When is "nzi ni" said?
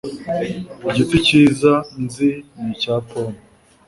2.03-2.67